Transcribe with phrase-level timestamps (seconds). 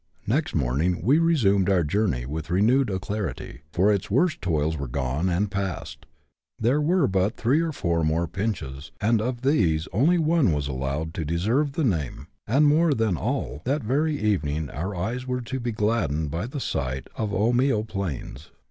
[0.25, 5.29] Next morning we resumed our journey with renewed alacrity; for its worst toils were gone
[5.29, 6.07] and past:
[6.57, 11.13] there were but three or our more" pinches," and of these only one was allowed
[11.13, 11.25] to 134
[11.63, 12.01] BUSH LIFE IN AUSTRALIA.
[12.01, 12.11] [chap.
[12.15, 12.17] xu.
[12.17, 15.71] deserve the wame; aud, more than all, that very evening our eyes were to be
[15.71, 18.49] gladdened by a sight of Omio plains.